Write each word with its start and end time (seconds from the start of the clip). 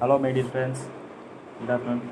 Hello 0.00 0.16
my 0.22 0.30
dear 0.36 0.48
friends 0.52 0.82
good 1.58 1.70
afternoon 1.74 2.02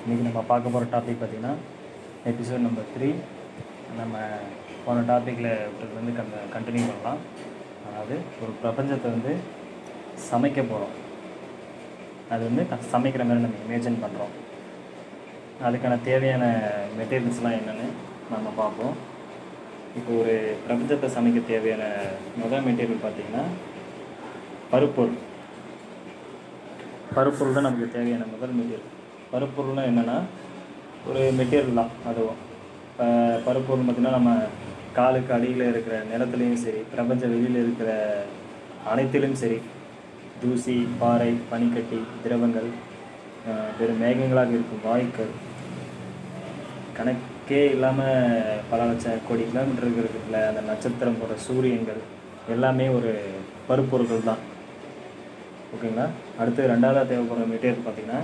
இன்றைக்கி 0.00 0.22
நம்ம 0.28 0.40
பார்க்க 0.48 0.72
போகிற 0.74 0.86
டாபிக் 0.94 1.20
பார்த்திங்கன்னா 1.20 1.52
எபிசோட் 2.30 2.64
நம்பர் 2.64 2.88
த்ரீ 2.94 3.08
நம்ம 3.98 4.22
போன 4.86 5.04
டாப்பிக்கில் 5.10 5.50
வந்து 5.98 6.14
கன் 6.16 6.32
கண்டினியூ 6.54 6.86
பண்ணலாம். 6.88 7.20
அதாவது 7.88 8.16
ஒரு 8.42 8.54
பிரபஞ்சத்தை 8.62 9.10
வந்து 9.16 9.34
சமைக்க 10.30 10.64
போகிறோம் 10.72 10.96
அது 12.32 12.42
வந்து 12.48 12.64
சமைக்கிற 12.94 13.26
மாதிரி 13.28 13.44
நம்ம 13.44 13.60
இமேஜின் 13.66 14.02
பண்ணுறோம் 14.06 14.34
அதுக்கான 15.68 16.00
தேவையான 16.08 16.44
மெட்டீரியல்ஸ்லாம் 16.98 17.58
என்னென்னு 17.60 17.88
நம்ம 18.32 18.56
பார்ப்போம். 18.60 18.96
இப்போ 20.00 20.10
ஒரு 20.24 20.34
பிரபஞ்சத்தை 20.66 21.10
சமைக்க 21.18 21.44
தேவையான 21.52 21.84
முதல் 22.42 22.66
மெட்டீரியல் 22.70 23.04
பார்த்திங்கன்னா 23.06 23.46
பருப்பொருள். 24.74 25.16
பருப்பொருள் 27.14 27.56
தான் 27.56 27.66
நமக்கு 27.66 27.94
தேவையான 27.96 28.26
முதல் 28.34 28.56
மெட்டீரியல் 28.58 28.92
பருப்பொருள்னா 29.32 29.84
என்னென்னா 29.90 30.16
ஒரு 31.08 31.22
மெட்டீரியல் 31.38 31.78
தான் 31.80 31.92
அதுவும். 32.10 32.40
இப்போ 32.90 33.06
பருப்பொருள் 33.46 33.84
பார்த்திங்கன்னா 33.86 34.16
நம்ம 34.18 34.32
காலுக்கு 34.98 35.32
அடியில் 35.36 35.64
இருக்கிற 35.70 35.96
நிலத்துலேயும் 36.10 36.62
சரி 36.64 36.80
பிரபஞ்ச 36.92 37.22
வெளியில் 37.32 37.62
இருக்கிற 37.62 37.90
அனைத்திலும் 38.92 39.38
சரி 39.42 39.58
தூசி 40.42 40.76
பாறை 41.00 41.30
பனிக்கட்டி 41.50 41.98
திரவங்கள் 42.24 42.68
பெரும் 43.46 43.76
வெறும் 43.78 44.00
மேகங்களாக 44.02 44.56
இருக்கும் 44.56 44.84
வாயுக்கள். 44.88 45.32
கணக்கே 46.98 47.62
இல்லாமல் 47.74 48.60
பல 48.70 48.80
லட்சம் 48.90 49.24
கோடி 49.28 49.44
கிலோமீட்டருக்கு 49.50 50.02
இருக்கிற 50.02 50.40
அந்த 50.50 50.62
நட்சத்திரம் 50.70 51.20
போகிற 51.20 51.36
சூரியன்கள் 51.46 52.02
எல்லாமே 52.54 52.86
ஒரு 52.98 53.12
பருப்பொருட்கள் 53.68 54.28
தான். 54.30 54.42
ஓகேங்களா? 55.74 56.06
அடுத்து 56.40 56.70
ரெண்டாவதாக 56.72 57.08
தேவைப்படுற 57.10 57.46
மெட்டீரியல் 57.52 57.86
பார்த்திங்கன்னா 57.86 58.20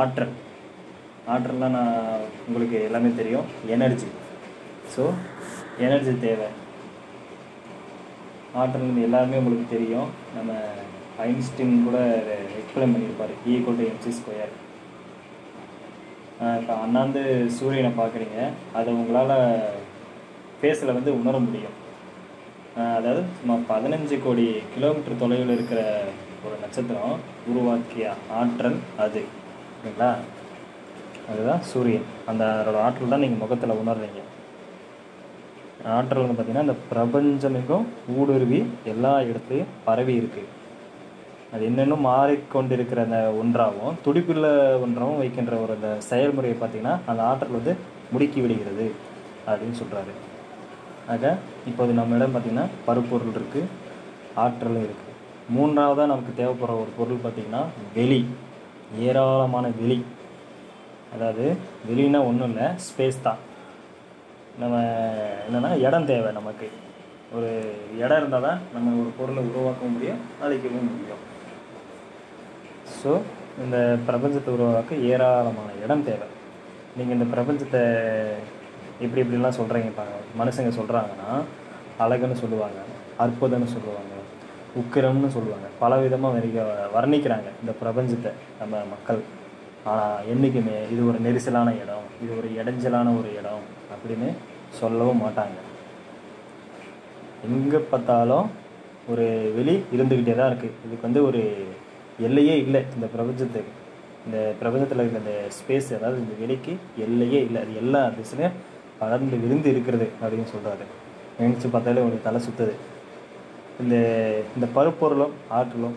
ஆற்றல். 0.00 0.34
ஆற்றல்லாம் 1.32 1.76
நான் 1.78 2.24
உங்களுக்கு 2.46 2.76
எல்லாமே 2.88 3.10
தெரியும். 3.20 3.46
எனர்ஜி 3.74 4.08
ஸோ 4.94 5.04
எனர்ஜி 5.86 6.12
தேவை. 6.26 6.48
ஆற்றல் 8.62 9.04
எல்லாருமே 9.08 9.40
உங்களுக்கு 9.42 9.68
தெரியும். 9.76 10.10
நம்ம 10.36 10.52
ஐன்ஸ்டீன் 11.28 11.74
கூட 11.86 11.98
எக்ஸ்பிளைன் 12.60 12.92
பண்ணியிருப்பார். 12.94 13.32
Equal 13.52 13.80
to 13.80 13.86
MC 13.92 14.10
e 14.12 14.18
square 14.18 14.52
இப்போ 16.60 16.74
அண்ணாந்து 16.84 17.20
சூரியனை 17.56 17.90
பார்க்குறீங்க. 17.98 18.38
அதை 18.78 18.90
உங்களால் 19.00 19.34
ஃபேஸில் 20.58 20.96
வந்து 20.96 21.10
உணர 21.20 21.36
முடியும். 21.44 21.76
அதாவது 22.96 23.20
சும்மா 23.38 23.56
பதினஞ்சு 23.72 24.16
கோடி 24.24 24.46
கிலோமீட்டர் 24.74 25.20
தொலைவில் 25.22 25.52
இருக்கிற 25.56 25.80
ஒரு 26.44 26.56
நட்சத்திரம் 26.62 27.20
உருவாக்கிய 27.50 28.06
ஆற்றல் 28.40 28.78
அது. 29.04 29.22
ஓகேங்களா 29.76 30.10
அதுதான் 31.30 31.62
சூரியன். 31.70 32.08
அந்த 32.30 32.44
அதோட 32.60 32.78
ஆற்றல் 32.86 33.12
தான் 33.12 33.24
நீங்கள் 33.24 33.42
முகத்தில் 33.44 33.80
உணர்றீங்க. 33.82 34.22
ஆற்றல் 35.94 36.22
வந்து 36.22 36.34
அந்த 36.34 36.64
இந்த 36.66 36.76
பிரபஞ்சமெங்கும் 36.90 37.86
ஊடுருவி 38.18 38.60
எல்லா 38.92 39.14
இடத்துலையும் 39.30 39.72
பரவி 39.86 40.14
இருக்குது 40.20 40.52
அது 41.54 41.64
என்னென்னும் 41.70 42.06
மாறிக்கொண்டிருக்கிற 42.08 43.00
அந்த 43.06 43.18
ஒன்றாகவும் 43.40 43.98
துடிப்பில் 44.04 44.46
ஒன்றாகவும் 44.84 45.20
வைக்கின்ற 45.22 45.56
ஒரு 45.64 45.72
அந்த 45.76 45.90
செயல்முறையை 46.10 46.56
பார்த்திங்கன்னா 46.58 46.94
அந்த 47.10 47.22
ஆற்றல் 47.30 47.58
வந்து 47.58 47.74
முடுக்கி 48.12 48.40
விடுகிறது 48.44 48.86
அப்படின்னு 49.48 49.76
சொல்கிறாரு 49.80 50.14
ஆக 51.14 51.24
இப்போது 51.70 51.92
நம்மளிடம் 51.98 52.34
பார்த்திங்கன்னா 52.34 52.66
பருப்பொருள் 52.86 53.36
இருக்குது 53.38 53.70
ஆற்றலும் 54.44 54.86
இருக்குது 54.86 55.13
மூன்றாவதாக 55.54 56.10
நமக்கு 56.12 56.32
தேவைப்படுற 56.40 56.74
ஒரு 56.82 56.90
பொருள் 56.98 57.24
பார்த்திங்கன்னா 57.24 57.62
வெளி. 57.96 58.20
ஏராளமான 59.06 59.66
வெளி. 59.80 59.98
அதாவது 61.14 61.44
வெளின்னா 61.88 62.20
ஒன்றும் 62.28 62.48
இல்லை 62.50 62.66
ஸ்பேஸ் 62.86 63.18
தான். 63.26 63.40
நம்ம 64.62 64.76
என்னென்னா 65.46 65.70
இடம் 65.86 66.08
தேவை 66.10 66.30
நமக்கு. 66.38 66.68
ஒரு 67.36 67.50
இடம் 68.02 68.18
இருந்தால் 68.20 68.46
தான் 68.46 68.60
நம்ம 68.74 68.92
ஒரு 69.02 69.10
பொருளை 69.18 69.42
உருவாக்க 69.50 69.84
முடியும் 69.94 70.20
அழிக்கவும் 70.44 70.90
முடியும். 70.90 71.22
ஸோ 72.98 73.12
இந்த 73.64 73.76
பிரபஞ்சத்தை 74.08 74.50
உருவாக்க 74.56 74.94
ஏராளமான 75.12 75.70
இடம் 75.84 76.06
தேவை. 76.10 76.28
நீங்கள் 76.96 77.16
இந்த 77.16 77.28
பிரபஞ்சத்தை 77.34 77.82
எப்படி 79.04 79.22
இப்படிலாம் 79.22 79.58
சொல்கிறீங்க 79.60 79.92
பாருங்க. 79.98 80.20
மனுஷங்க 80.40 80.72
சொல்கிறாங்கன்னா 80.80 81.30
அழகுன்னு 82.04 82.42
சொல்லுவாங்க 82.42 82.80
அற்புதம்னு 83.24 83.74
சொல்லுவாங்க. 83.76 84.13
உக்கிரம்னு 84.80 85.28
சொல்லுவாங்க. 85.36 85.66
பல 85.82 85.98
விதமாக 86.04 86.34
வரிக 86.36 86.62
வர்ணிக்கிறாங்க 86.96 87.48
இந்த 87.62 87.72
பிரபஞ்சத்தை 87.82 88.30
நம்ம 88.60 88.80
மக்கள். 88.94 89.20
ஆனால் 89.90 90.18
என்றைக்குமே 90.32 90.76
இது 90.92 91.00
ஒரு 91.10 91.18
நெரிசலான 91.26 91.68
இடம் 91.82 92.06
இது 92.24 92.32
ஒரு 92.40 92.48
இடைஞ்சலான 92.60 93.08
ஒரு 93.20 93.30
இடம் 93.40 93.64
அப்படின்னு 93.94 94.28
சொல்லவும் 94.80 95.22
மாட்டாங்க. 95.24 95.58
எங்கே 97.48 97.80
பார்த்தாலும் 97.92 98.46
ஒரு 99.12 99.24
வெளி 99.56 99.74
இருந்துக்கிட்டே 99.94 100.34
தான் 100.40 100.50
இருக்குது 100.50 100.76
இதுக்கு 100.86 101.06
வந்து 101.08 101.22
ஒரு 101.28 101.42
எல்லையே 102.26 102.54
இல்லை 102.64 102.80
இந்த 102.96 103.06
பிரபஞ்சத்துக்கு. 103.14 103.72
இந்த 104.26 104.38
பிரபஞ்சத்தில் 104.60 105.00
இருக்கிற 105.02 105.22
இந்த 105.24 105.34
ஸ்பேஸ் 105.56 105.90
அதாவது 105.96 106.18
இந்த 106.24 106.34
வெளிக்கு 106.42 106.72
எல்லையே 107.06 107.40
இல்லை. 107.46 107.60
அது 107.64 107.74
எல்லா 107.82 108.02
திசையிலும் 108.18 108.56
படர்ந்து 109.00 109.36
விழுந்து 109.44 109.68
இருக்கிறது 109.74 110.06
அப்படின்னு 110.22 110.48
சொல்கிறாரு 110.54 110.84
நினச்சி 111.38 111.68
பார்த்தாலே 111.74 112.02
உங்களுக்கு 112.02 112.28
தலை 112.28 112.40
சுற்றுது 112.46 112.74
இந்த 113.82 113.96
இந்த 114.56 114.66
பருப்பொருளும் 114.76 115.34
ஆற்றலும் 115.58 115.96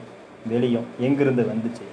வெளியும் 0.52 0.88
எங்கிருந்து 1.08 1.44
வந்துச்சு? 1.52 1.86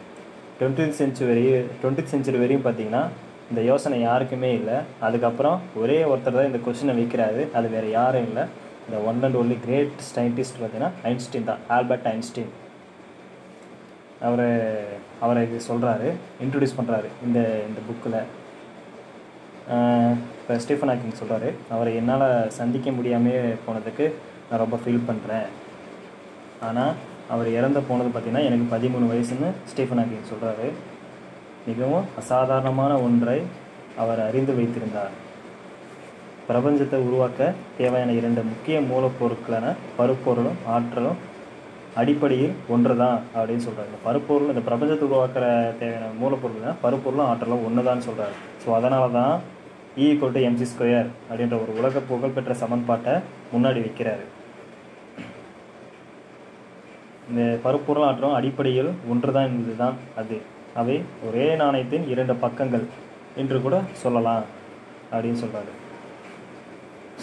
டுவெண்ட்டி 0.58 0.96
செஞ்சுரி 1.00 1.44
டுவெண்ட்டி 1.80 2.04
செஞ்சுரி 2.12 2.38
வரையும் 2.42 2.66
பார்த்தீங்கன்னா 2.66 3.02
இந்த 3.50 3.60
யோசனை 3.70 3.96
யாருக்குமே 4.08 4.50
இல்லை. 4.58 4.76
அதுக்கப்புறம் 5.06 5.56
ஒரே 5.80 5.98
ஒருத்தர் 6.10 6.36
தான் 6.38 6.50
இந்த 6.50 6.60
கொஷினை 6.66 6.94
வைக்கிறாரு. 7.00 7.42
அது 7.56 7.66
வேறு 7.74 7.88
யாரும் 7.98 8.26
இல்லை. 8.28 8.44
இந்த 8.86 8.98
one 9.08 9.20
and 9.26 9.38
only 9.40 9.56
great 9.64 9.96
scientist 10.14 10.60
பார்த்தீங்கன்னா 10.60 10.92
ஐன்ஸ்டீன் 11.10 11.48
தான் 11.50 11.60
ஆல்பர்ட் 11.76 12.08
ஐன்ஸ்டீன். 12.14 12.52
அவர் 14.26 14.46
அவரை 15.24 15.40
இது 15.46 15.58
சொல்கிறாரு 15.70 16.08
இன்ட்ரடியூஸ் 16.44 16.78
பண்ணுறாரு 16.78 17.08
இந்த 17.26 17.38
இந்த 17.68 17.80
புக்கில் 17.88 18.18
இப்போ 20.40 20.54
ஸ்டீஃபன் 20.64 20.90
ஹாக்கிங் 20.92 21.20
சொல்கிறாரு 21.20 21.48
அவரை 21.74 21.92
என்னால் 22.00 22.26
சந்திக்க 22.58 22.88
முடியாமே 22.96 23.34
போனதுக்கு 23.66 24.06
நான் 24.48 24.62
ரொம்ப 24.64 24.78
ஃபீல் 24.82 25.06
பண்ணுறேன் 25.08 25.46
ஆனால் 26.66 26.94
அவர் 27.34 27.48
இறந்து 27.58 27.80
போனது 27.88 28.08
பார்த்தீங்கன்னா 28.08 28.46
எனக்கு 28.48 28.66
பதிமூணு 28.74 29.06
வயசுன்னு 29.12 29.50
ஸ்டீஃபன் 29.70 30.00
ஹாக்கிங் 30.00 30.30
சொல்கிறாரு 30.32 30.66
மிகவும் 31.66 32.08
அசாதாரணமான 32.20 32.92
ஒன்றை 33.06 33.38
அவர் 34.02 34.20
அறிந்து 34.28 34.52
வைத்திருந்தார். 34.58 35.12
பிரபஞ்சத்தை 36.48 36.98
உருவாக்க 37.06 37.40
தேவையான 37.78 38.14
இரண்டு 38.20 38.40
முக்கிய 38.50 38.76
மூலப்பொருட்களான 38.90 39.66
பருப்பொருளும் 39.98 40.58
ஆற்றலும் 40.74 41.20
அடிப்படையில் 42.02 42.54
ஒன்று 42.74 42.94
தான் 43.02 43.18
அப்படின்னு 43.34 43.64
சொல்கிறார் 43.66 43.88
இந்த 43.90 44.00
பருப்பொருள் 44.06 44.52
இந்த 44.52 44.62
பிரபஞ்சத்தை 44.68 45.06
உருவாக்குற 45.08 45.46
தேவையான 45.80 46.12
மூலப்பொருள் 46.22 46.78
பருப்பொருளும் 46.84 47.28
ஆற்றலும் 47.30 47.64
ஒன்று 47.68 47.84
தான் 47.90 48.06
சொல்கிறார் 48.08 48.34
ஸோ 48.64 48.70
அதனால 48.78 49.04
தான் 49.18 49.34
E 49.96 50.04
e 50.04 50.12
equal 50.12 50.32
to 50.36 50.40
MC 50.46 50.66
square 50.70 51.08
அப்படின்ற 51.28 51.56
ஒரு 51.64 51.72
உலக 51.80 52.00
புகழ்பெற்ற 52.08 52.54
சமன்பாட்டை 52.62 53.14
முன்னாடி 53.52 53.80
வைக்கிறாரு. 53.84 54.24
இந்த 57.30 57.42
பருப்பொருள் 57.64 58.06
ஆற்றலும் 58.08 58.36
அடிப்படையில் 58.38 58.90
ஒன்றுதான் 59.12 59.48
என்பதுதான் 59.50 59.96
அது. 60.20 60.36
அவை 60.80 60.96
ஒரே 61.26 61.46
நாணயத்தின் 61.60 62.06
இரண்டு 62.12 62.34
பக்கங்கள் 62.44 62.84
என்று 63.40 63.56
கூட 63.64 63.76
சொல்லலாம் 64.02 64.44
அப்படின்னு 65.12 65.40
சொல்கிறாரு 65.44 65.72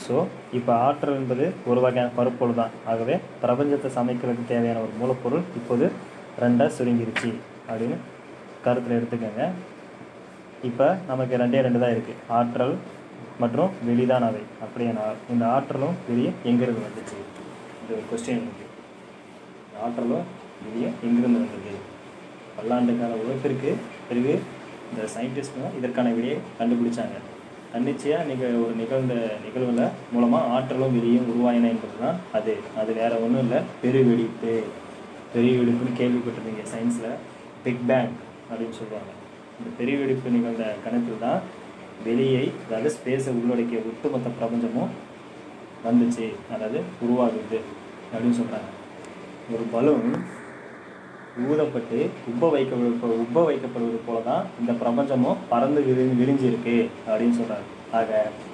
ஸோ 0.03 0.15
இப்போ 0.57 0.71
ஆற்றல் 0.85 1.17
என்பது 1.19 1.45
ஒரு 1.69 1.79
வகையான 1.85 2.11
பருப்பொருள் 2.19 2.59
தான் 2.59 2.75
ஆகவே 2.91 3.15
பிரபஞ்சத்தை 3.43 3.89
சமைக்கிறதுக்கு 3.97 4.51
தேவையான 4.53 4.81
ஒரு 4.85 4.93
மூலப்பொருள் 5.01 5.43
இப்போது 5.59 5.85
ரெண்டாக 6.43 6.69
சுருங்கிருச்சு 6.77 7.31
அப்படின்னு 7.69 7.97
கருத்தில் 8.65 8.97
எடுத்துக்கோங்க. 8.97 9.43
இப்போ 10.69 10.87
நமக்கு 11.09 11.41
ரெண்டே 11.41 11.61
ரெண்டு 11.67 11.81
தான் 11.83 11.93
இருக்குது 11.95 12.19
ஆற்றல் 12.39 12.75
மற்றும் 13.43 13.71
வெளிதான் 13.87 14.25
அவை. 14.29 14.43
அப்படியே 14.63 14.89
இந்த 15.33 15.45
ஆற்றலும் 15.55 15.95
வெளியே 16.09 16.31
எங்கிருந்து 16.49 16.87
வந்துச்சு? 16.87 17.17
இது 17.83 17.91
ஒரு 17.97 18.05
கொஸ்டின் 18.11 18.43
இருக்குது 18.45 18.70
ஆற்றலும் 19.85 20.25
வெளியே 20.65 20.89
எங்கிருந்து 21.05 21.41
வந்தது? 21.43 21.73
பல்லாண்டு 22.55 22.93
கால 22.99 23.13
உழைப்பிற்கு 23.21 23.69
பிறகு 24.07 24.33
இந்த 24.89 25.03
சயின்டிஸ்ட்டும் 25.13 25.75
இதற்கான 25.79 26.07
விடையை 26.15 26.37
கண்டுபிடிச்சாங்க. 26.59 27.17
தன்னிச்சையாக 27.73 28.27
நீங்கள் 28.29 28.57
ஒரு 28.63 28.73
நிகழ்ந்த 28.79 29.13
நிகழ்வில் 29.43 29.83
மூலமாக 30.13 30.49
ஆற்றலும் 30.55 30.95
வெளியும் 30.97 31.29
உருவாயின 31.33 31.69
என்பது 31.73 31.95
தான் 32.01 32.17
அது. 32.37 32.53
அது 32.81 32.91
வேறு 32.99 33.21
ஒன்றும் 33.25 33.43
இல்லை 33.45 33.59
பெருவெடிப்பு 33.83 34.53
பெரிய 35.35 35.53
வெடிப்புன்னு 35.59 35.99
கேள்விப்பட்டிருந்தீங்க 36.01 36.65
சயின்ஸில் 36.73 37.17
பிக் 37.65 37.85
பேங் 37.91 38.11
அப்படின்னு 38.49 38.77
சொல்லுவாங்க. 38.81 39.11
இந்த 39.59 39.69
பெரிய 39.79 39.95
வெடிப்பு 40.01 40.35
நிகழ்ந்த 40.35 40.65
கணக்கில் 40.85 41.23
தான் 41.25 41.39
வெளியை 42.07 42.45
அதாவது 42.65 42.91
ஸ்பேஸை 42.97 43.33
உள்ளடக்கிய 43.39 43.81
ஒட்டுமொத்த 43.89 44.29
பிரபஞ்சமும் 44.37 44.93
வந்துச்சு 45.87 46.27
அதாவது 46.53 46.79
உருவாகுது 47.05 47.59
அப்படின்னு 48.11 48.39
சொல்கிறாங்க 48.41 48.69
ஒரு 49.53 49.63
பலூன் 49.73 50.07
ஊதப்பட்டு 51.43 51.97
உப்ப 52.29 52.49
வைக்க 52.53 52.73
உப்ப 53.23 53.43
வைக்கப்படுவது 53.47 53.99
போல 54.07 54.19
தான் 54.25 54.43
இந்த 54.61 54.71
பிரபஞ்சமும் 54.81 55.39
பறந்து 55.51 55.81
விரி 55.87 56.03
விரிஞ்சிருக்கு 56.19 56.75
அப்படின்னு 57.07 57.37
சொல்கிறாரு 57.39 57.65
ஆக 57.99 58.09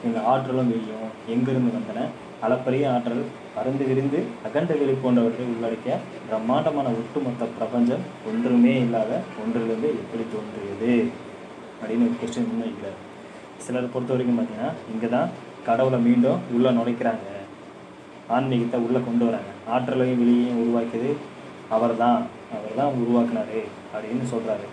இந்த 0.07 0.19
ஆற்றலும் 0.31 0.69
வெளியும் 0.73 1.09
எங்கிருந்து 1.33 1.71
வந்தன? 1.75 2.05
அளப்பரிய 2.45 2.85
ஆற்றல் 2.94 3.23
பறந்து 3.55 3.83
விரிந்து 3.89 4.19
அகண்ட 4.47 4.71
வெளி 4.79 4.95
போன்றவற்றை 5.03 5.45
உள்ளடக்கிய 5.53 5.94
பிரம்மாண்டமான 6.27 6.88
ஒட்டுமொத்த 6.99 7.47
பிரபஞ்சம் 7.57 8.03
ஒன்றுமே 8.29 8.73
இல்லாத 8.85 9.11
ஒன்றிலிருந்து 9.41 9.89
எப்படி 10.01 10.25
தோன்றியது? 10.35 10.94
அப்படின்னு 11.79 12.07
ஒரு 12.07 12.17
கொஸ்டின் 12.21 12.49
முன்வைக்கிறார் 12.51 12.99
சிலர் 13.65 13.94
பொறுத்த 13.94 14.13
வரைக்கும் 14.13 14.39
பார்த்தீங்கன்னா 14.39 14.71
இங்கே 14.94 15.07
தான் 15.07 15.31
கடவுளை 15.65 15.99
மீண்டும் 15.99 16.41
உள்ளே 16.55 16.71
நுழைக்கிறாங்க. 16.79 17.25
ஆன்மீகத்தை 18.35 18.79
உள்ளே 18.85 18.99
கொண்டு 18.99 19.25
வராங்க. 19.27 19.51
ஆற்றலையும் 19.74 20.19
வெளியையும் 20.22 20.60
உருவாக்கியது 20.64 21.12
அவர் 21.75 21.96
தான் 21.98 22.19
அவர் 22.58 22.78
தான் 22.80 22.98
உருவாக்குனாரு 23.02 23.62
அப்படின்னு 23.94 24.25
சொல்கிறாரு 24.34 24.68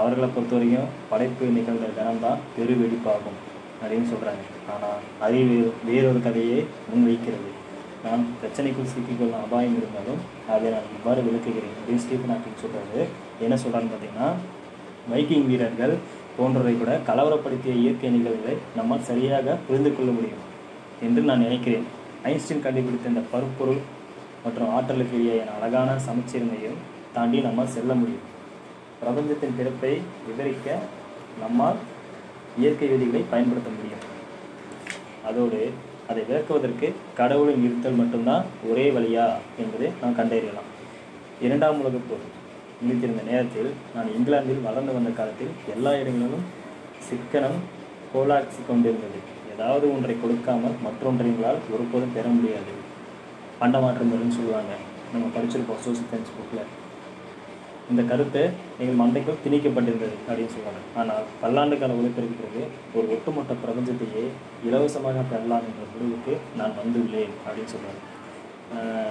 அவர்களை 0.00 0.28
பொறுத்த 0.28 0.54
வரைக்கும் 0.56 0.90
படைப்பு 1.10 1.44
நிகழ்ந்த 1.56 1.92
தினம்தான் 1.98 2.42
பெரு 2.56 2.74
வெடிப்பாகும் 2.80 3.38
அப்படின்னு 3.82 4.08
சொல்கிறாங்க 4.12 4.42
ஆனால் 4.72 5.00
அறிவு 5.26 5.56
வேறொரு 5.88 6.20
கதையை 6.26 6.58
முன்வைக்கிறது. 6.90 7.50
நான் 8.04 8.22
பிரச்சனைக்குள் 8.40 8.92
சிக்கிக்கொள்ளும் 8.92 9.42
அபாயம் 9.44 9.76
இருந்தாலும் 9.78 10.20
அதை 10.54 10.66
நான் 10.74 10.90
இவ்வாறு 10.96 11.20
விளக்குகிறேன் 11.28 11.74
அப்படின்னு 11.78 12.02
ஸ்டீஃபன் 12.04 12.32
ஹாக்கிங் 12.32 12.62
சொல்கிறாரு 12.62 13.00
என்ன 13.44 13.54
சொல்கிறான்னு 13.62 13.92
பார்த்தீங்கன்னா 13.92 14.28
வைக்கிங் 15.12 15.46
வீரர்கள் 15.50 15.94
போன்றவை 16.36 16.74
கூட 16.78 16.92
கலவரப்படுத்திய 17.08 17.74
இயற்கை 17.82 18.10
நிகழ்வுகளை 18.16 18.54
நம்மால் 18.76 19.06
சரியாக 19.10 19.56
புரிந்து 19.66 19.90
கொள்ள 19.92 20.10
முடியும் 20.12 20.44
என்று 21.06 21.22
நான் 21.28 21.44
நினைக்கிறேன். 21.46 21.86
ஐன்ஸ்டீன் 22.30 22.64
கண்டுபிடித்த 22.64 23.12
இந்த 23.12 23.22
பருப்பொருள் 23.32 23.80
மற்றும் 24.46 24.72
ஆற்றலுக்கு 24.76 25.18
என 25.36 25.54
அழகான 25.58 25.90
சமச்சீர்மையும் 26.08 26.78
தாண்டி 27.14 27.38
நம்மால் 27.46 27.74
செல்ல 27.76 27.92
முடியும். 28.00 28.24
பிரபஞ்சத்தின் 29.00 29.56
பிறப்பை 29.58 29.92
விவரிக்க 30.26 30.78
நம்மால் 31.42 31.78
இயற்கை 32.60 32.88
விதிகளை 32.92 33.22
பயன்படுத்த 33.32 33.70
முடியும். 33.76 34.04
அதோடு 35.28 35.60
அதை 36.10 36.22
விளக்குவதற்கு 36.28 36.88
கடவுளின் 37.18 37.64
இருத்தல் 37.66 37.98
மட்டும்தான் 38.00 38.44
ஒரே 38.70 38.86
வழியா 38.96 39.26
என்பதை 39.62 39.88
நாம் 40.02 40.18
கண்டறியலாம். 40.18 40.68
இரண்டாம் 41.46 41.80
உலகப் 41.82 42.06
போர் 42.08 42.26
நீடித்திருந்த 42.84 43.22
நேரத்தில் 43.30 43.70
நான் 43.94 44.12
இங்கிலாந்தில் 44.16 44.64
வளர்ந்து 44.68 44.92
வந்த 44.96 45.10
காலத்தில் 45.18 45.52
எல்லா 45.74 45.92
இடங்களிலும் 46.00 46.46
சிக்கனம் 47.08 47.58
கோலாட்சி 48.12 48.60
கொண்டிருந்தது. 48.68 49.20
ஏதாவது 49.52 49.86
ஒன்றை 49.94 50.16
கொடுக்காமல் 50.22 50.80
மற்றொன்றைங்களால் 50.86 51.62
ஒருபோதும் 51.74 52.14
பெற 52.16 52.26
முடியாது. 52.36 52.72
பண்டமாற்று 53.60 54.08
முறைன்னு 54.10 54.38
சொல்லுவாங்க. 54.38 54.72
நம்ம 55.12 55.28
படிச்சிருப்போம் 55.36 55.80
சோசியல் 55.84 56.10
சயின்ஸ் 56.10 56.34
புக்கில் 56.38 56.64
இந்த 57.90 58.02
கருத்து 58.10 58.42
எங்கள் 58.80 58.98
மண்டைக்குள் 59.00 59.42
திணிக்கப்பட்டிருந்தது 59.44 60.16
அப்படின்னு 60.26 60.52
சொல்லுவாங்க. 60.54 60.80
ஆனால் 61.00 61.26
பல்லாண்டு 61.42 61.74
கால 61.80 61.96
உழைப்பிற்கு 62.00 62.36
பிறகு 62.40 62.62
ஒரு 62.96 63.06
ஒட்டுமொத்த 63.14 63.54
பிரபஞ்சத்தையே 63.64 64.24
இலவசமாக 64.68 65.22
பெறலாம் 65.32 65.66
என்ற 65.68 65.84
முடிவுக்கு 65.92 66.34
நான் 66.60 66.74
வந்துள்ளேன் 66.80 67.32
அப்படின்னு 67.46 67.72
சொல்லுவாங்க. 67.74 68.02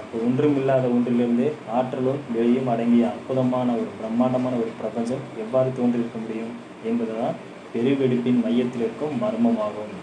இப்போ 0.02 0.16
ஒன்றும் 0.26 0.56
இல்லாத 0.60 0.86
ஒன்றிலிருந்து 0.94 1.46
ஆற்றலும் 1.76 2.20
வெளியும் 2.36 2.70
அடங்கிய 2.72 3.04
அற்புதமான 3.12 3.68
ஒரு 3.80 3.90
பிரம்மாண்டமான 4.00 4.54
ஒரு 4.62 4.72
பிரபஞ்சம் 4.80 5.22
எவ்வாறு 5.44 5.70
தோன்றியிருக்க 5.78 6.18
முடியும் 6.24 6.52
என்பதுதான் 6.90 7.36
பெருவெடிப்பின் 7.72 8.42
மையத்தில் 8.44 8.84
இருக்கும் 8.86 9.16
மர்மமாகும். 9.22 9.94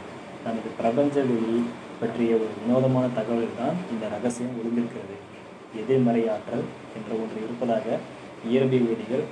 நமது 0.45 0.69
பிரபஞ்ச 0.79 1.15
வெளி 1.29 1.57
பற்றிய 1.99 2.31
ஒரு 2.35 2.53
வினோதமான 2.59 3.05
தகவலில் 3.15 3.57
தான் 3.57 3.77
இந்த 3.91 4.05
ரகசியம் 4.07 4.57
ஒளிந்திருக்கிறது. 4.59 5.15
எதிர்மறை 5.81 6.23
ஆற்றல் 6.27 6.65
என்ற 6.97 7.09
ஒன்று 7.15 7.37
இருப்பதாக 7.45 7.85
இயற்பியல் 8.49 8.87
வேதிகள் 8.87 9.25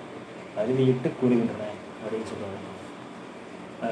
அறுதியிட்டு 0.57 1.09
கூறுகின்றன 1.19 1.63
அப்படின்னு 2.01 2.29
சொல்கிறாங்க 2.31 2.59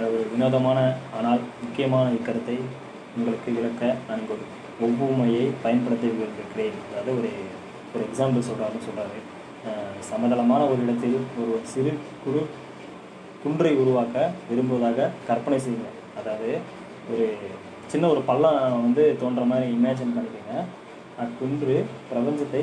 ஒரு 0.09 0.23
வினோதமான 0.31 0.79
ஆனால் 1.17 1.41
முக்கியமான 1.61 2.05
இக்கருத்தை 2.11 2.57
உங்களுக்கு 3.17 3.51
விளக்க 3.51 3.83
நான் 4.07 4.25
ஒரு 4.29 4.43
ஒவ்வுமையை 4.81 5.45
பயன்படுத்தி 5.61 6.07
இருக்கிறேன் 6.07 6.77
அதாவது 6.89 7.13
ஒரு 7.17 7.31
ஒரு 7.93 8.03
எக்ஸாம்பிள் 8.03 8.47
சொல்கிறாருன்னு 8.49 8.87
சொல்கிறாரு 8.87 9.19
சமதளமான 10.09 10.61
ஒரு 10.69 10.81
இடத்தில் 10.81 11.17
ஒரு 11.39 11.55
சிறு 11.63 11.93
குறு 12.23 12.41
குன்றை 13.43 13.71
உருவாக்க 13.75 14.17
விரும்புவதாக 14.49 15.09
கற்பனை 15.27 15.59
செய்யுங்க 15.59 15.89
அதாவது 16.19 16.49
ஒரு 17.09 17.25
சின்ன 17.91 18.05
ஒரு 18.13 18.21
பள்ளம் 18.29 18.57
வந்து 18.85 19.03
தோன்ற 19.21 19.43
மாதிரி 19.51 19.67
இமேஜின் 19.75 20.15
பண்ணிக்கோங்க. 20.15 20.55
அக்குன்று 21.23 21.75
பிரபஞ்சத்தை 22.09 22.61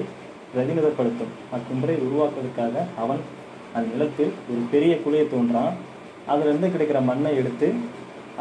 பிரதிநிதப்படுத்தும் 0.52 1.32
அக்குன்றை 1.56 1.94
உருவாக்குவதற்காக 2.06 2.84
அவன் 3.02 3.22
அந்த 3.76 3.86
நிலத்தில் 3.92 4.32
ஒரு 4.50 4.60
பெரிய 4.72 4.92
குழியை 5.04 5.24
தோன்றான். 5.32 5.74
அதிலிருந்து 6.32 6.68
கிடைக்கிற 6.74 6.98
மண்ணை 7.10 7.32
எடுத்து 7.40 7.68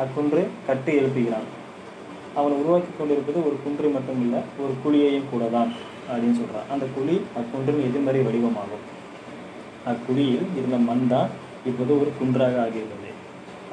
அக்குன்று 0.04 0.42
கட்டி 0.68 0.92
எழுப்புகிறான். 1.00 1.48
அவன் 2.40 2.56
உருவாக்கி 2.62 2.92
கொண்டிருப்பது 2.94 3.40
ஒரு 3.48 3.58
குன்று 3.66 3.90
மட்டும் 3.96 4.22
இல்லை 4.26 4.42
ஒரு 4.64 4.74
குழியையும் 4.84 5.30
கூட 5.34 5.44
தான் 5.58 5.72
அப்படின்னு 6.10 6.40
சொல்கிறான் 6.42 6.70
அந்த 6.76 6.86
குழி 6.96 7.16
அக்குன்றின் 7.42 7.86
எதிர்மறை 7.88 8.22
வடிவமாகும். 8.28 8.86
அக்குழியில் 9.92 10.48
இருந்த 10.60 10.78
மண் 10.90 11.08
தான் 11.14 11.30
இப்போது 11.70 11.94
ஒரு 12.02 12.12
குன்றாக 12.20 12.58
ஆகியுள்ளது 12.66 13.05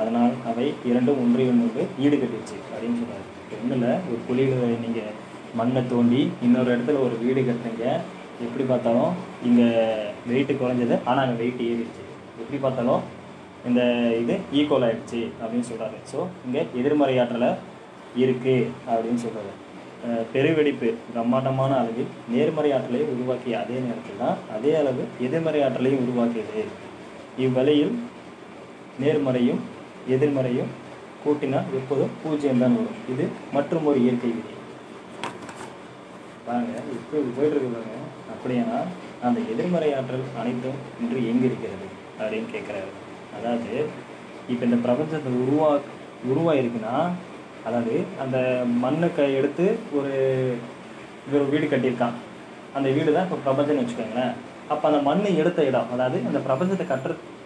அதனால் 0.00 0.34
அவை 0.50 0.66
இரண்டும் 0.90 1.20
ஒன்றை 1.24 1.44
ஒன்று 1.52 1.82
ஈடுகட்டிச்சு 2.04 2.56
அப்படின்னு 2.72 2.98
சொல்றாரு 3.02 3.26
ஒன்றில் 3.56 3.88
ஒரு 4.10 4.18
குழியில் 4.28 4.82
நீங்கள் 4.84 5.16
மண்ணை 5.60 5.80
தோண்டி 5.92 6.20
இன்னொரு 6.44 6.70
இடத்துல 6.74 7.00
ஒரு 7.06 7.16
வீடு 7.22 7.40
கட்டுறீங்க. 7.48 7.86
எப்படி 8.44 8.64
பார்த்தாலும் 8.70 9.12
இங்கே 9.48 9.66
வெயிட்டு 10.28 10.54
குறைஞ்சது 10.60 10.94
ஆனால் 11.08 11.24
அங்கே 11.24 11.36
வெயிட் 11.42 11.60
ஏறிடுச்சு. 11.66 12.04
எப்படி 12.42 12.58
பார்த்தாலும் 12.62 13.02
இந்த 13.68 13.82
இது 14.20 14.34
ஈக்குவல் 14.58 14.86
ஆயிடுச்சு 14.86 15.20
அப்படின்னு 15.40 15.68
சொல்கிறாரு 15.70 15.98
ஸோ 16.12 16.20
இங்கே 16.46 16.62
எதிர்மறை 16.80 17.16
ஆற்றலை 17.24 17.50
இருக்குது 18.22 18.70
அப்படின்னு 18.92 19.22
சொல்கிறாரு 19.24 19.52
பெருவெடிப்பு 20.32 20.88
பிரம்மாண்டமான 21.10 21.72
அளவில் 21.80 22.08
நேர்மறை 22.32 22.70
ஆற்றலை 22.76 23.02
உருவாக்கிய 23.12 23.60
அதே 23.64 23.76
நேரத்தில் 23.84 24.22
தான் 24.22 24.38
அதே 24.56 24.72
அளவு 24.80 25.02
எதிர்மறை 25.26 25.60
ஆற்றலையும் 25.66 26.02
உருவாக்கியது. 26.04 26.62
இவ்வழியில் 27.44 27.94
நேர்மறையும் 29.02 29.60
எதிர்மறையும் 30.14 30.70
கூட்டினால் 31.24 31.70
எப்போதும் 31.78 32.14
பூஜ்ஜியம் 32.22 32.62
தான் 32.62 32.76
வரும். 32.78 33.00
இது 33.12 33.24
மற்றும் 33.56 33.86
ஒரு 33.90 33.98
இயற்கை 34.04 34.30
விதி. 34.36 34.54
பாருங்க 36.46 36.72
இப்போ 36.96 37.16
போயிட்டு 37.36 37.56
இருக்கு 37.56 37.74
பாருங்க. 37.74 37.98
அப்படியானா 38.34 38.78
அந்த 39.26 39.38
எதிர்மறை 39.52 39.90
ஆற்றல் 39.98 40.24
அனைத்தும் 40.40 40.78
இன்று 41.02 41.18
எங்கு 41.32 41.46
இருக்கிறது 41.50 41.86
அப்படின்னு 42.20 42.48
கேட்குறாரு. 42.54 42.90
அதாவது 43.36 43.72
இப்போ 44.52 44.62
இந்த 44.68 44.78
பிரபஞ்சத்தை 44.86 45.32
உருவா 45.42 45.68
உருவாயிருக்குன்னா 46.30 46.96
அதாவது 47.68 47.94
அந்த 48.22 48.38
மண்ணை 48.84 49.08
க 49.16 49.26
எடுத்து 49.38 49.66
ஒரு 49.98 50.14
ஒரு 51.34 51.44
வீடு 51.52 51.66
கட்டியிருக்கான். 51.72 52.16
அந்த 52.76 52.88
வீடு 52.96 53.10
தான் 53.16 53.26
இப்போ 53.28 53.38
பிரபஞ்சம்னு 53.46 53.82
வச்சுக்கோங்களேன். 53.82 54.32
அப்போ 54.72 54.84
அந்த 54.90 55.00
மண்ணை 55.08 55.30
எடுத்த 55.42 55.62
இடம் 55.70 55.90
அதாவது 55.94 56.18
அந்த 56.28 56.40
பிரபஞ்சத்தை 56.48 56.86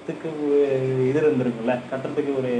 கட்டுறதுக்கு 0.08 0.58
இது 1.08 1.18
இருந்திருக்குல்ல 1.20 1.72
கட்டுறதுக்கு 1.90 2.32
ஒரு 2.40 2.50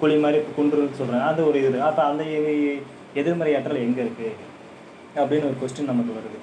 குழி 0.00 0.14
மாதிரி 0.22 0.38
குன்றுன்னு 0.56 0.98
சொல்கிறாங்க 1.00 1.26
அது 1.30 1.40
ஒரு 1.48 1.58
இது 1.60 1.78
அப்போ 1.88 2.02
அந்த 2.10 2.22
எதிர்மறை 3.20 3.52
ஆற்றல் 3.56 3.84
எங்கே 3.86 4.00
இருக்குது 4.04 4.32
அப்படின்னு 5.20 5.48
ஒரு 5.50 5.56
கொஸ்டின் 5.60 5.90
நமக்கு 5.90 6.16
வருது. 6.16 6.38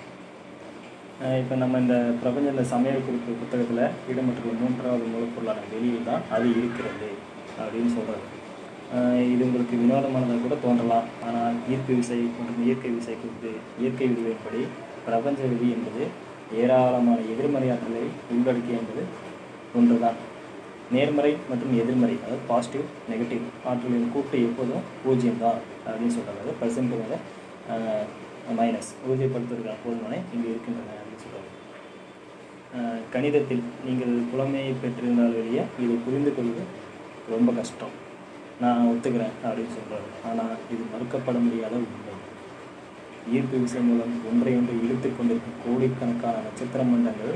இப்போ 1.42 1.56
நம்ம 1.64 1.80
இந்த 1.84 1.98
பிரபஞ்ச 2.22 2.48
இந்த 2.54 2.66
சமையல் 2.72 3.06
குறிப்பு 3.08 3.38
புத்தகத்தில் 3.42 3.84
இடம்பெற்றுள்ள 4.12 4.54
மூன்றாவது 4.62 5.12
மூலப்பொருளான 5.14 5.68
வெளியில் 5.74 6.08
தான் 6.10 6.24
அது 6.36 6.48
இருக்கிறது 6.60 7.12
அப்படின்னு 7.62 7.92
சொல்கிறது 7.98 8.26
இது 9.34 9.44
உங்களுக்கு 9.50 9.76
வினோதமானதாக 9.84 10.42
கூட 10.48 10.56
தோன்றலாம். 10.66 11.08
ஆனால் 11.28 11.56
ஈர்ப்பு 11.74 11.94
விசை 12.02 12.20
மற்றும் 12.40 12.66
இயற்கை 12.68 12.92
விசை 12.98 13.16
குறித்து 13.22 13.52
இயற்கை 13.82 14.08
விதிகளின்படி 14.12 14.62
பிரபஞ்ச 15.08 15.42
விதி 15.54 15.70
என்பது 15.78 16.04
ஏராளமான 16.64 17.20
எதிர்மறையாற்றலை 17.34 18.06
உள்ளடக்கிய 18.36 18.82
என்பது 18.82 19.04
ஒன்றுதான். 19.80 20.20
நேர்மறை 20.96 21.32
மற்றும் 21.50 21.74
எதிர்மறை 21.84 22.16
அதாவது 22.24 22.44
பாசிட்டிவ் 22.52 22.86
நெகட்டிவ் 23.12 23.44
ஆற்றலின் 23.70 24.12
கூட்டு 24.16 24.38
எப்போதும் 24.50 24.86
பூஜ்ஜியம் 25.04 25.42
தான் 25.46 25.60
அப்படின்னு 25.86 26.16
சொல்கிறாங்க 26.18 26.42
அதாவது 26.44 26.60
மைனஸ் 28.60 28.92
உறுதிப்படுத்துவதற்கான 29.06 29.82
போதுமானே 29.84 30.18
இங்கு 30.34 30.48
இருக்கின்றன 30.54 30.96
அப்படின்னு 31.00 31.24
சொல்கிறாங்க 31.26 31.52
கணிதத்தில் 33.14 33.64
நீங்கள் 33.88 34.14
புலமையை 34.32 34.72
பெற்றிருந்தால் 34.84 35.38
வெளியே 35.40 35.64
இதை 35.84 35.96
புரிந்து 36.06 36.32
கொள்வது 36.38 36.64
ரொம்ப 37.34 37.50
கஷ்டம். 37.60 37.94
நான் 38.64 38.88
ஒத்துக்கிறேன் 38.92 39.36
அப்படின்னு 39.46 39.76
சொல்கிறாரு 39.78 40.08
ஆனால் 40.30 40.54
இது 40.74 40.84
மறுக்கப்பட 40.94 41.38
முடியாத 41.46 41.74
உண்மை. 41.84 42.16
ஈர்ப்பு 43.36 43.58
விசை 43.64 43.82
மூலம் 43.90 44.14
ஒன்றை 44.30 44.54
ஒன்று 44.60 44.74
இழுத்து 44.86 45.10
கொண்டிருக்கும் 45.10 45.62
கோடிக்கணக்கான 45.64 46.42
நட்சத்திர 46.48 46.84
மண்டங்கள் 46.92 47.34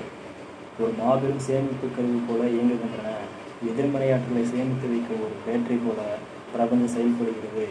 ஒரு 0.81 0.91
மாபெரும் 1.01 1.45
சேமிப்பு 1.47 1.87
கருவி 1.95 2.19
போல 2.29 2.41
இயங்குகின்றன. 2.55 3.13
எதிர்மறை 3.65 4.11
ஆற்றலை 4.11 4.45
சேமித்து 4.45 4.87
வைக்க 4.87 5.13
ஒரு 5.17 5.35
பேட்டரி 5.45 5.79
போல 5.85 6.01
பிரபஞ்சம் 6.53 6.87
செயல்படுகிறது 6.87 7.65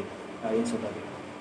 அப்படின்னு 0.45 0.73
சொல்றாரு. 0.73 1.00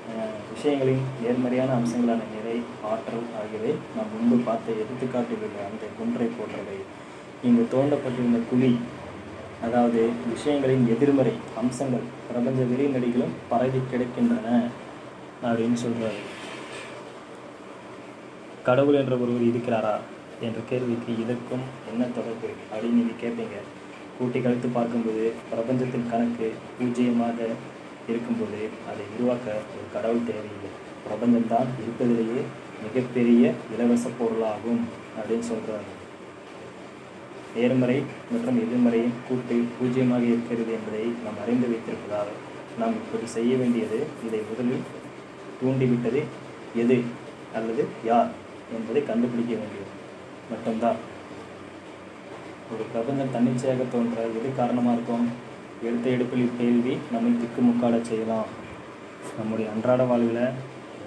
அஹ், 0.10 0.36
விஷயங்களின் 0.52 1.02
நேர்மறையான 1.22 1.76
அம்சங்களான 1.76 2.22
நிறை 2.36 2.58
ஆற்றல் 2.84 3.28
ஆகியவை 3.40 3.72
நாம் 3.96 4.14
முன்பு 4.14 4.44
பார்த்த 4.44 4.72
எடுத்துக்காட்டிலுள்ள 4.74 5.66
அந்த 5.66 5.86
குன்றை 5.98 6.28
போன்றவை. 6.28 6.78
இங்கு 7.44 7.68
தோண்டப்பட்டிருந்த 7.72 8.40
குழி 8.50 8.72
அதாவது 9.62 10.10
விஷயங்களின் 10.34 10.88
எதிர்மறை 10.88 11.34
அம்சங்கள் 11.56 12.06
பிரபஞ்ச 12.28 12.64
விரிநடிகளும் 12.64 13.34
பரவி 13.50 13.80
கிடைக்கின்றன 13.92 14.48
அப்படின்னு 15.44 15.74
சொல்றாரு. 15.82 16.22
கடவுள் 18.64 18.94
என்ற 18.94 19.16
ஒருவர் 19.18 19.42
இருக்கிறாரா? 19.42 19.96
என்ற 20.42 20.60
கேள்விக்கு 20.70 21.18
இதற்கும் 21.18 21.62
என்ன 21.92 22.06
தொடர்பு 22.06 22.48
அப்படின்னு 22.72 22.94
நீங்கள் 22.94 23.22
கேட்பீங்க 23.22 23.58
கூட்டி 24.18 24.40
கழித்து 24.42 24.68
பார்க்கும்போது 24.68 25.26
பிரபஞ்சத்தின் 25.52 26.10
கணக்கு 26.12 26.48
பூஜ்ஜியமாக 26.78 27.40
இருக்கும்போது 28.12 28.62
அதை 28.90 29.06
உருவாக்க 29.16 29.48
ஒரு 29.76 29.86
கடவுள் 29.96 30.28
தேவையில்லை. 30.30 30.72
பிரபஞ்சம்தான் 31.06 31.70
இருப்பதிலேயே 31.84 32.42
மிகப்பெரிய 32.86 33.44
இலவச 33.74 34.06
பொருளாகும் 34.20 34.82
அப்படின்னு 35.18 35.46
சொல்கிறாங்க 35.52 35.92
நேர்மறை 37.56 37.98
மற்றும் 38.32 38.58
எதிர்மறையின் 38.64 39.18
கூட்டு 39.28 39.58
பூஜ்ஜியமாக 39.76 40.24
இருக்கிறது 40.32 40.72
என்பதை 40.78 41.04
நாம் 41.26 41.42
அறிந்து 41.44 41.68
வைத்திருப்பதால் 41.72 42.32
நாம் 42.80 42.96
இப்படி 43.02 43.28
செய்ய 43.36 43.52
வேண்டியது 43.62 44.00
இதை 44.28 44.40
முதலில் 44.50 44.88
தூண்டிவிட்டது 45.60 46.22
எது 46.84 46.98
அல்லது 47.58 47.84
யார் 48.10 48.32
என்பதை 48.78 49.02
கண்டுபிடிக்க 49.12 49.52
வேண்டியது. 49.62 49.92
மட்டும்தான். 50.52 51.00
ஒரு 52.74 52.84
பிரபஞ்சம் 52.92 53.34
தன்னிச்சையாக 53.34 53.84
தோன்ற 53.94 54.22
எது 54.38 54.50
காரணமாக 54.56 54.96
இருக்கும்? 54.96 55.26
எடுத்த 55.88 56.06
எடுப்பில் 56.10 56.46
இக்கேள்வி 56.46 56.94
நம்மை 57.12 57.32
திக்குமுக்காட 57.42 57.96
செய்யலாம் 58.02 58.48
நம்முடைய 59.38 59.72
அன்றாட 59.74 60.04
வாழ்வில் 60.04 60.46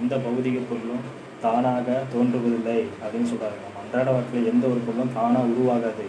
எந்த 0.00 0.14
பௌதிக 0.16 0.60
பொருளும் 0.68 1.06
தானாக 1.44 1.88
தோன்றுவதில்லை 2.12 2.78
அப்படின்னு 3.02 3.30
சொல்கிறாங்க 3.30 3.58
நம்ம 3.64 3.80
அன்றாட 3.82 4.08
வாழ்க்கையில் 4.10 4.50
எந்த 4.52 4.64
ஒரு 4.66 4.80
பொருளும் 4.86 5.14
தானாக 5.14 5.50
உருவாகாது. 5.52 6.06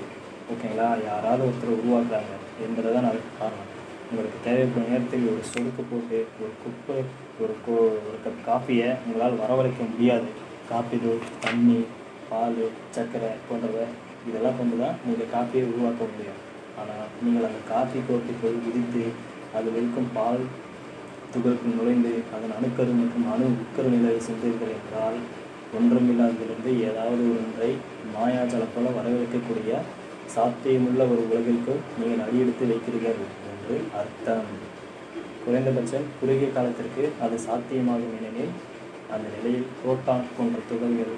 ஓகேங்களா? 0.51 0.87
யாராவது 1.09 1.41
ஒருத்தர் 1.47 1.79
உருவாக்குறாங்க 1.79 2.33
என்பதை 2.65 2.93
தான் 2.93 3.09
அதுக்கு 3.09 3.31
காரணம். 3.39 3.71
உங்களுக்கு 4.09 4.37
தேவைப்படும் 4.43 4.91
நேரத்தில் 4.91 5.25
ஒரு 5.31 5.41
சொடுக்கு 5.51 5.83
போட்டு 5.91 6.19
ஒரு 6.41 6.53
குப்பை 6.63 6.97
ஒரு 7.41 7.55
கோ 7.65 7.75
ஒரு 8.07 8.17
கப் 8.25 8.45
காப்பியை 8.47 8.89
உங்களால் 9.05 9.39
வரவழைக்க 9.43 9.81
முடியாது. 9.93 10.29
காப்பி 10.69 10.97
தூள் 11.03 11.27
தண்ணி 11.41 11.79
பால் 12.29 12.61
சர்க்கரை 12.91 13.31
போன்றவை 13.49 13.85
இதெல்லாம் 14.27 14.57
கொண்டு 14.59 14.77
தான் 14.83 14.97
நீங்கள் 15.07 15.33
காப்பியை 15.35 15.65
உருவாக்க 15.71 16.01
முடியும். 16.13 16.39
ஆனால் 16.79 17.09
நீங்கள் 17.23 17.47
அந்த 17.49 17.61
காப்பி 17.71 17.99
கோப்பைக்குள் 18.07 18.63
விதித்து 18.65 19.03
அதில் 19.57 19.77
இருக்கும் 19.79 20.11
பால் 20.17 20.43
துகளுக்குள் 21.33 21.77
நுழைந்து 21.79 22.11
அதன் 22.35 22.55
அணுக்கரு 22.57 22.93
மற்றும் 22.99 23.27
அணு 23.33 23.47
உட்கரு 23.63 23.89
நிலையை 23.95 24.21
சென்றீர்கள் 24.27 24.75
என்றால் 24.77 25.17
ஒன்றுமில்லாததிலிருந்து 25.77 26.71
ஏதாவது 26.89 27.23
ஒன்றை 27.39 27.71
மாயாஜலம் 28.13 28.73
போல 28.75 28.93
வரவேற்கக்கூடிய 28.97 29.73
சாத்தியமுள்ள 30.35 31.01
ஒரு 31.11 31.21
உலகிற்கு 31.27 31.73
நீங்கள் 31.99 32.23
அடியெடுத்து 32.25 32.63
வைக்கிறீர்கள் 32.71 33.21
என்று 33.51 33.75
அர்த்தம். 33.99 34.49
குறைந்தபட்சம் 35.43 36.09
குறுகிய 36.19 36.49
காலத்திற்கு 36.57 37.03
அது 37.25 37.35
சாத்தியமாகும் 37.47 38.15
ஏனெனில் 38.17 38.53
அந்த 39.13 39.25
நிலையில் 39.35 39.69
புரோட்டான் 39.77 40.27
போன்ற 40.37 40.59
துகள்கள் 40.71 41.13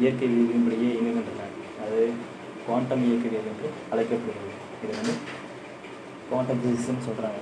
இயற்கை 0.00 0.28
விதியின்படியே 0.34 0.90
இயங்குகின்றன. 0.92 1.48
அது 1.84 2.00
குவாண்டம் 2.64 3.04
இயக்கவியல் 3.08 3.48
என்று 3.52 3.68
அழைக்கப்படுகிறது. 3.92 4.52
இது 4.82 4.92
வந்து 5.00 5.14
குவாண்டம் 6.28 6.60
பிசிக்ஸ்ன்னு 6.62 7.06
சொல்கிறாங்க 7.08 7.40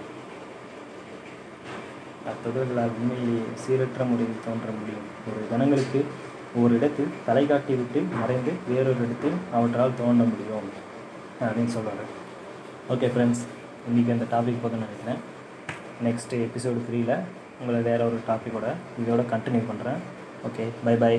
அத்தொடர்களால் 2.30 2.97
உண்மையிலேயே 2.99 3.42
சீரற்ற 3.62 4.02
முறையில் 4.11 4.42
தோன்ற 4.47 4.68
முடியும். 4.78 5.07
ஒரு 5.28 5.40
கணங்களுக்கு 5.52 6.00
ஒரு 6.61 6.73
இடத்தில் 6.78 7.14
தலை 7.28 7.45
காட்டிவிட்டு 7.50 8.00
மறைந்து 8.21 8.52
வேறொரு 8.68 9.00
இடத்தில் 9.07 9.37
அவற்றால் 9.57 9.99
தோன்ற 10.00 10.25
முடியும் 10.33 10.68
அப்படின்னு 11.47 11.75
சொல்கிறாங்க 11.76 12.04
ஓகே 12.95 13.09
ஃப்ரெண்ட்ஸ் 13.14 13.42
இன்றைக்கி 13.88 14.11
அந்த 14.14 14.26
டாபிக் 14.35 14.62
போதும்னு 14.62 14.87
நினைக்கிறேன். 14.87 15.21
நெக்ஸ்ட் 16.07 16.35
எபிசோடு 16.47 16.80
த்ரீயில் 16.88 17.14
உங்களை 17.61 17.80
வேறு 17.88 18.02
ஒரு 18.09 18.18
டாப்பிக்கோட 18.28 18.66
இதோட 19.02 19.23
கண்டினியூ 19.33 19.62
பண்ணுறேன் 19.71 20.00
ஓகே 20.49 20.64
பை 20.85 20.95
பை 21.02 21.14